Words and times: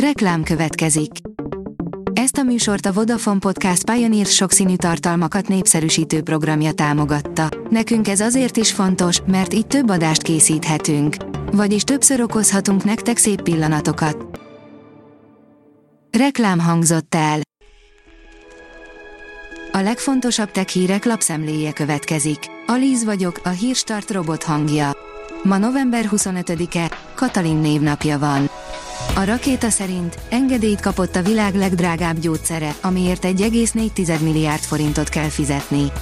Reklám 0.00 0.42
következik. 0.42 1.10
Ezt 2.12 2.36
a 2.38 2.42
műsort 2.42 2.86
a 2.86 2.92
Vodafone 2.92 3.38
Podcast 3.38 3.90
Pioneer 3.90 4.26
sokszínű 4.26 4.76
tartalmakat 4.76 5.48
népszerűsítő 5.48 6.22
programja 6.22 6.72
támogatta. 6.72 7.48
Nekünk 7.70 8.08
ez 8.08 8.20
azért 8.20 8.56
is 8.56 8.72
fontos, 8.72 9.20
mert 9.26 9.54
így 9.54 9.66
több 9.66 9.90
adást 9.90 10.22
készíthetünk. 10.22 11.16
Vagyis 11.52 11.82
többször 11.82 12.20
okozhatunk 12.20 12.84
nektek 12.84 13.16
szép 13.16 13.42
pillanatokat. 13.42 14.40
Reklám 16.18 16.58
hangzott 16.58 17.14
el. 17.14 17.40
A 19.72 19.78
legfontosabb 19.78 20.50
tech 20.50 20.68
hírek 20.68 21.04
lapszemléje 21.04 21.72
következik. 21.72 22.38
Alíz 22.66 23.04
vagyok, 23.04 23.40
a 23.44 23.48
hírstart 23.48 24.10
robot 24.10 24.42
hangja. 24.42 24.90
Ma 25.42 25.58
november 25.58 26.08
25-e, 26.10 26.90
Katalin 27.14 27.56
névnapja 27.56 28.18
van. 28.18 28.50
A 29.16 29.24
rakéta 29.24 29.70
szerint 29.70 30.18
engedélyt 30.28 30.80
kapott 30.80 31.16
a 31.16 31.22
világ 31.22 31.54
legdrágább 31.54 32.18
gyógyszere, 32.18 32.74
amiért 32.80 33.24
1,4 33.24 34.20
milliárd 34.20 34.60
forintot 34.62 35.08
kell 35.08 35.28
fizetni. 35.28 35.92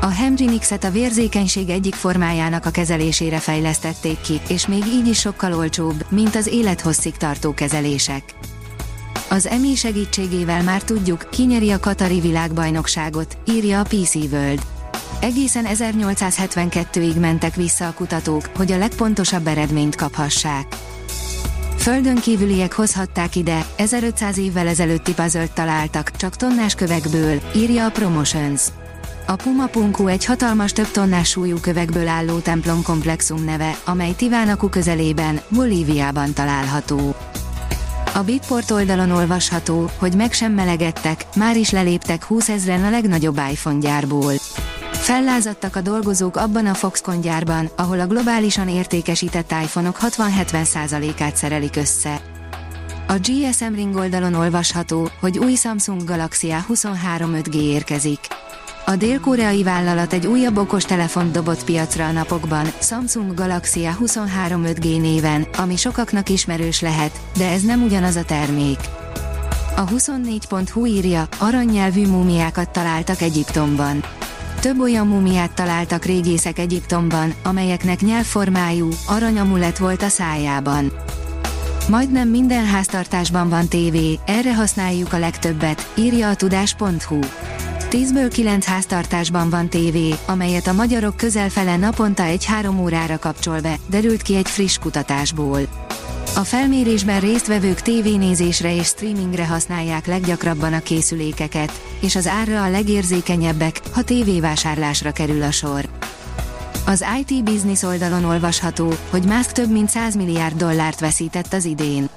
A 0.00 0.06
Hemgenix-et 0.06 0.84
a 0.84 0.90
vérzékenység 0.90 1.68
egyik 1.68 1.94
formájának 1.94 2.66
a 2.66 2.70
kezelésére 2.70 3.38
fejlesztették 3.38 4.20
ki, 4.20 4.40
és 4.48 4.66
még 4.66 4.86
így 4.86 5.06
is 5.06 5.18
sokkal 5.18 5.54
olcsóbb, 5.54 6.04
mint 6.08 6.34
az 6.34 6.46
élethosszig 6.46 7.16
tartó 7.16 7.54
kezelések. 7.54 8.22
Az 9.30 9.46
EMI 9.46 9.74
segítségével 9.74 10.62
már 10.62 10.82
tudjuk, 10.82 11.28
ki 11.30 11.42
nyeri 11.42 11.70
a 11.70 11.80
Katari 11.80 12.20
világbajnokságot, 12.20 13.36
írja 13.48 13.80
a 13.80 13.84
PC 13.84 14.14
World. 14.14 14.62
Egészen 15.20 15.66
1872-ig 15.68 17.20
mentek 17.20 17.54
vissza 17.54 17.86
a 17.86 17.92
kutatók, 17.92 18.50
hogy 18.56 18.72
a 18.72 18.78
legpontosabb 18.78 19.46
eredményt 19.46 19.94
kaphassák. 19.94 20.76
Földön 21.80 22.16
kívüliek 22.16 22.72
hozhatták 22.72 23.36
ide, 23.36 23.66
1500 23.76 24.38
évvel 24.38 24.66
ezelőtti 24.66 25.14
puzzle 25.14 25.46
találtak, 25.46 26.10
csak 26.16 26.36
tonnás 26.36 26.74
kövekből, 26.74 27.40
írja 27.54 27.84
a 27.84 27.90
Promotions. 27.90 28.62
A 29.26 29.36
Puma 29.36 29.66
Punku 29.66 30.06
egy 30.06 30.24
hatalmas 30.24 30.72
több 30.72 30.90
tonnás 30.90 31.28
súlyú 31.28 31.60
kövekből 31.60 32.08
álló 32.08 32.38
templom 32.38 32.82
komplexum 32.82 33.44
neve, 33.44 33.78
amely 33.84 34.12
Tivánaku 34.16 34.68
közelében, 34.68 35.40
Bolíviában 35.48 36.32
található. 36.32 37.14
A 38.14 38.22
Bitport 38.22 38.70
oldalon 38.70 39.10
olvasható, 39.10 39.90
hogy 39.98 40.14
meg 40.14 40.32
sem 40.32 40.52
melegedtek, 40.52 41.24
már 41.36 41.56
is 41.56 41.70
leléptek 41.70 42.24
20 42.24 42.48
ezren 42.48 42.84
a 42.84 42.90
legnagyobb 42.90 43.40
iPhone 43.50 43.78
gyárból. 43.78 44.32
Fellázadtak 45.10 45.76
a 45.76 45.80
dolgozók 45.80 46.36
abban 46.36 46.66
a 46.66 46.74
Foxconn 46.74 47.20
gyárban, 47.20 47.70
ahol 47.76 48.00
a 48.00 48.06
globálisan 48.06 48.68
értékesített 48.68 49.50
iPhone-ok 49.50 49.98
60-70%-át 50.00 51.36
szerelik 51.36 51.76
össze. 51.76 52.20
A 53.08 53.14
GSM 53.18 53.74
Ring 53.74 53.96
oldalon 53.96 54.34
olvasható, 54.34 55.10
hogy 55.20 55.38
új 55.38 55.54
Samsung 55.54 56.04
Galaxy 56.04 56.48
A23 56.50 57.42
5G 57.44 57.54
érkezik. 57.54 58.18
A 58.86 58.96
dél-koreai 58.96 59.62
vállalat 59.62 60.12
egy 60.12 60.26
újabb 60.26 60.56
okos 60.56 60.84
telefont 60.84 61.32
dobott 61.32 61.64
piacra 61.64 62.06
a 62.06 62.12
napokban, 62.12 62.66
Samsung 62.80 63.34
Galaxy 63.34 63.88
A23 63.98 64.74
5G 64.76 65.00
néven, 65.00 65.46
ami 65.56 65.76
sokaknak 65.76 66.28
ismerős 66.28 66.80
lehet, 66.80 67.20
de 67.36 67.50
ez 67.50 67.62
nem 67.62 67.82
ugyanaz 67.82 68.16
a 68.16 68.24
termék. 68.24 68.78
A 69.76 69.84
24.hu 69.84 70.86
írja, 70.86 71.28
aranynyelvű 71.38 72.06
múmiákat 72.06 72.70
találtak 72.70 73.20
Egyiptomban. 73.20 74.04
Több 74.60 74.80
olyan 74.80 75.06
mumiát 75.06 75.54
találtak 75.54 76.04
régészek 76.04 76.58
Egyiptomban, 76.58 77.34
amelyeknek 77.42 78.00
nyelvformájú, 78.00 78.88
aranyamulet 79.06 79.78
volt 79.78 80.02
a 80.02 80.08
szájában. 80.08 80.92
Majdnem 81.88 82.28
minden 82.28 82.64
háztartásban 82.64 83.48
van 83.48 83.68
tévé, 83.68 84.18
erre 84.26 84.54
használjuk 84.54 85.12
a 85.12 85.18
legtöbbet, 85.18 85.92
írja 85.96 86.28
a 86.28 86.34
tudás.hu. 86.34 87.18
10-ből 87.90 88.30
9 88.32 88.64
háztartásban 88.64 89.50
van 89.50 89.68
tévé, 89.68 90.14
amelyet 90.26 90.66
a 90.66 90.72
magyarok 90.72 91.16
közel 91.16 91.48
fele 91.48 91.76
naponta 91.76 92.22
egy-három 92.22 92.80
órára 92.80 93.18
kapcsol 93.18 93.60
be, 93.60 93.76
derült 93.86 94.22
ki 94.22 94.36
egy 94.36 94.48
friss 94.48 94.78
kutatásból. 94.78 95.60
A 96.36 96.40
felmérésben 96.40 97.20
résztvevők 97.20 97.80
tévénézésre 97.80 98.74
és 98.74 98.86
streamingre 98.86 99.46
használják 99.46 100.06
leggyakrabban 100.06 100.72
a 100.72 100.80
készülékeket, 100.80 101.80
és 102.00 102.16
az 102.16 102.26
árra 102.26 102.62
a 102.62 102.70
legérzékenyebbek, 102.70 103.80
ha 103.92 104.02
tévévásárlásra 104.02 105.12
kerül 105.12 105.42
a 105.42 105.50
sor. 105.50 105.88
Az 106.86 107.04
IT 107.20 107.44
Business 107.44 107.82
oldalon 107.82 108.24
olvasható, 108.24 108.94
hogy 109.10 109.22
Musk 109.22 109.52
több 109.52 109.70
mint 109.70 109.88
100 109.88 110.16
milliárd 110.16 110.56
dollárt 110.56 111.00
veszített 111.00 111.52
az 111.52 111.64
idén. 111.64 112.08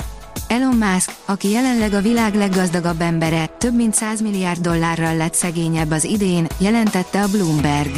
Elon 0.47 0.75
Musk, 0.75 1.11
aki 1.25 1.49
jelenleg 1.49 1.93
a 1.93 2.01
világ 2.01 2.35
leggazdagabb 2.35 3.01
embere, 3.01 3.45
több 3.45 3.75
mint 3.75 3.93
100 3.93 4.21
milliárd 4.21 4.59
dollárral 4.59 5.15
lett 5.15 5.33
szegényebb 5.33 5.91
az 5.91 6.03
idén, 6.03 6.47
jelentette 6.57 7.21
a 7.21 7.27
Bloomberg. 7.27 7.91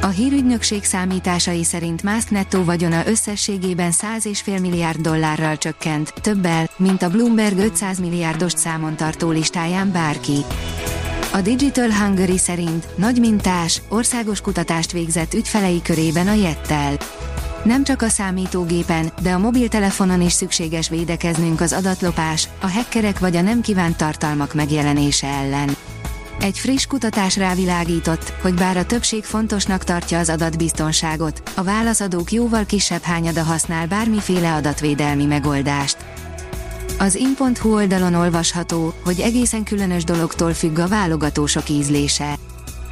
A 0.00 0.06
hírügynökség 0.06 0.84
számításai 0.84 1.64
szerint 1.64 2.02
Musk 2.02 2.30
nettó 2.30 2.64
vagyona 2.64 3.06
összességében 3.06 3.92
100,5 3.92 4.60
milliárd 4.60 5.00
dollárral 5.00 5.58
csökkent, 5.58 6.12
többel, 6.20 6.68
mint 6.76 7.02
a 7.02 7.10
Bloomberg 7.10 7.58
500 7.58 7.98
milliárdos 7.98 8.52
számon 8.52 8.96
tartó 8.96 9.30
listáján 9.30 9.92
bárki. 9.92 10.44
A 11.32 11.40
Digital 11.40 11.92
Hungary 11.92 12.38
szerint 12.38 12.86
nagy 12.96 13.18
mintás, 13.18 13.82
országos 13.88 14.40
kutatást 14.40 14.92
végzett 14.92 15.34
ügyfelei 15.34 15.82
körében 15.82 16.28
a 16.28 16.34
Jettel. 16.34 16.96
Nem 17.64 17.84
csak 17.84 18.02
a 18.02 18.08
számítógépen, 18.08 19.12
de 19.22 19.32
a 19.32 19.38
mobiltelefonon 19.38 20.20
is 20.20 20.32
szükséges 20.32 20.88
védekeznünk 20.88 21.60
az 21.60 21.72
adatlopás, 21.72 22.48
a 22.60 22.70
hackerek 22.70 23.18
vagy 23.18 23.36
a 23.36 23.40
nem 23.40 23.60
kívánt 23.60 23.96
tartalmak 23.96 24.54
megjelenése 24.54 25.26
ellen. 25.26 25.76
Egy 26.40 26.58
friss 26.58 26.86
kutatás 26.86 27.36
rávilágított, 27.36 28.32
hogy 28.42 28.54
bár 28.54 28.76
a 28.76 28.86
többség 28.86 29.24
fontosnak 29.24 29.84
tartja 29.84 30.18
az 30.18 30.28
adatbiztonságot, 30.28 31.42
a 31.56 31.62
válaszadók 31.62 32.32
jóval 32.32 32.64
kisebb 32.64 33.02
hányada 33.02 33.42
használ 33.42 33.86
bármiféle 33.86 34.52
adatvédelmi 34.52 35.24
megoldást. 35.24 35.96
Az 36.98 37.14
in.hu 37.14 37.74
oldalon 37.74 38.14
olvasható, 38.14 38.94
hogy 39.04 39.20
egészen 39.20 39.64
különös 39.64 40.04
dologtól 40.04 40.52
függ 40.52 40.78
a 40.78 40.88
válogatósok 40.88 41.68
ízlése. 41.68 42.38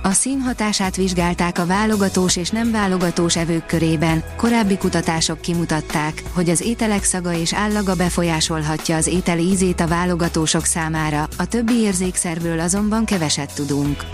A 0.06 0.12
szín 0.12 0.40
hatását 0.40 0.96
vizsgálták 0.96 1.58
a 1.58 1.66
válogatós 1.66 2.36
és 2.36 2.50
nem 2.50 2.70
válogatós 2.70 3.36
evők 3.36 3.66
körében, 3.66 4.24
korábbi 4.36 4.76
kutatások 4.76 5.40
kimutatták, 5.40 6.22
hogy 6.32 6.48
az 6.48 6.60
ételek 6.60 7.04
szaga 7.04 7.32
és 7.32 7.54
állaga 7.54 7.94
befolyásolhatja 7.94 8.96
az 8.96 9.06
étel 9.06 9.38
ízét 9.38 9.80
a 9.80 9.86
válogatósok 9.86 10.64
számára, 10.64 11.28
a 11.36 11.46
többi 11.46 11.74
érzékszervről 11.74 12.60
azonban 12.60 13.04
keveset 13.04 13.54
tudunk. 13.54 14.04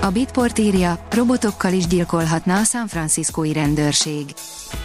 A 0.00 0.10
Bitport 0.10 0.58
írja, 0.58 1.06
robotokkal 1.10 1.72
is 1.72 1.86
gyilkolhatna 1.86 2.56
a 2.56 2.64
San 2.64 2.86
Franciscói 2.86 3.52
rendőrség. 3.52 4.24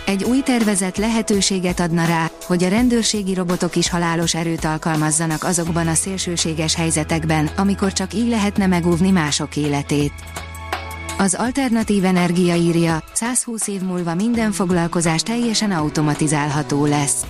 Egy 0.05 0.23
új 0.23 0.39
tervezet 0.41 0.97
lehetőséget 0.97 1.79
adna 1.79 2.05
rá, 2.05 2.31
hogy 2.45 2.63
a 2.63 2.69
rendőrségi 2.69 3.33
robotok 3.33 3.75
is 3.75 3.89
halálos 3.89 4.35
erőt 4.35 4.65
alkalmazzanak 4.65 5.43
azokban 5.43 5.87
a 5.87 5.93
szélsőséges 5.93 6.75
helyzetekben, 6.75 7.49
amikor 7.57 7.93
csak 7.93 8.13
így 8.13 8.27
lehetne 8.27 8.67
megóvni 8.67 9.11
mások 9.11 9.55
életét. 9.55 10.13
Az 11.17 11.33
alternatív 11.33 12.05
energia 12.05 12.55
írja, 12.55 13.03
120 13.13 13.67
év 13.67 13.81
múlva 13.81 14.15
minden 14.15 14.51
foglalkozás 14.51 15.21
teljesen 15.21 15.71
automatizálható 15.71 16.85
lesz. 16.85 17.25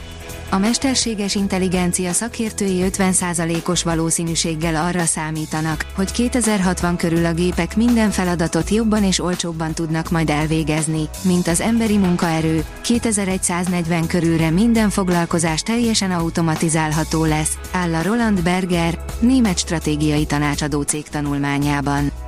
A 0.53 0.57
mesterséges 0.57 1.35
intelligencia 1.35 2.11
szakértői 2.11 2.83
50%-os 2.83 3.83
valószínűséggel 3.83 4.75
arra 4.75 5.05
számítanak, 5.05 5.85
hogy 5.95 6.11
2060 6.11 6.95
körül 6.95 7.25
a 7.25 7.33
gépek 7.33 7.75
minden 7.75 8.09
feladatot 8.09 8.69
jobban 8.69 9.03
és 9.03 9.19
olcsóbban 9.19 9.73
tudnak 9.73 10.09
majd 10.09 10.29
elvégezni, 10.29 11.09
mint 11.23 11.47
az 11.47 11.61
emberi 11.61 11.97
munkaerő, 11.97 12.65
2140 12.81 14.07
körülre 14.07 14.49
minden 14.49 14.89
foglalkozás 14.89 15.61
teljesen 15.61 16.11
automatizálható 16.11 17.25
lesz, 17.25 17.57
áll 17.71 17.93
a 17.93 18.01
Roland 18.03 18.43
Berger, 18.43 19.05
német 19.19 19.57
stratégiai 19.57 20.25
tanácsadó 20.25 20.81
cég 20.81 21.07
tanulmányában. 21.07 22.20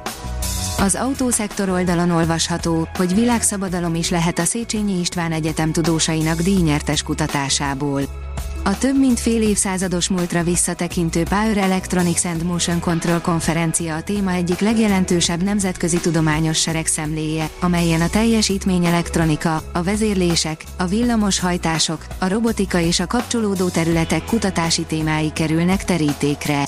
Az 0.80 0.96
autószektor 0.96 1.70
oldalon 1.70 2.10
olvasható, 2.10 2.88
hogy 2.94 3.16
világszabadalom 3.16 3.96
is 3.96 4.10
lehet 4.10 4.40
a 4.40 4.44
Széchenyi 4.44 5.00
István 5.00 5.31
Egyetem 5.31 5.72
tudósainak 5.72 6.42
díjnyertes 6.42 7.04
kutatásából. 7.04 8.02
A 8.64 8.78
több 8.78 9.00
mint 9.00 9.20
fél 9.20 9.42
évszázados 9.42 10.10
múltra 10.10 10.44
visszatekintő 10.44 11.24
Power 11.24 11.58
Electronics 11.58 12.25
and 12.25 12.44
Motion 12.44 12.80
Control 12.80 13.20
konferencia 13.20 13.96
a 13.96 14.02
téma 14.02 14.31
egyik 14.31 14.60
legjelentősebb 14.60 15.44
nemzetközi 15.44 16.00
tudományos 16.00 16.60
seregszemléje, 16.60 17.50
amelyen 17.60 18.02
a 18.02 18.10
teljesítmény 18.10 18.86
elektronika, 18.86 19.62
a 19.74 19.84
vezérlések, 19.84 20.64
a 20.78 20.86
villamos 20.86 21.40
hajtások, 21.40 22.06
a 22.20 22.28
robotika 22.28 22.80
és 22.80 23.00
a 23.00 23.08
kapcsolódó 23.08 23.70
területek 23.70 24.25
kutatási 24.25 24.84
témái 24.84 25.31
kerülnek 25.34 25.84
terítékre. 25.84 26.64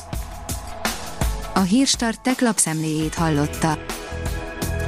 A 1.54 1.62
hírstart 1.62 2.22
tech 2.22 2.42
lapszemléjét 2.42 3.13
hallotta. 3.13 3.78